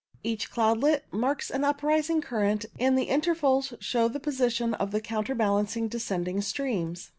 Each 0.23 0.49
cloudlet 0.49 1.03
marks 1.11 1.51
an 1.51 1.63
up 1.63 1.83
rising 1.83 2.21
current, 2.21 2.65
and 2.79 2.97
the 2.97 3.03
intervals 3.03 3.75
show 3.79 4.07
the 4.07 4.19
position 4.19 4.73
of 4.73 4.89
the 4.89 4.99
counterbalancing 4.99 5.89
descending 5.89 6.41
streams. 6.41 7.09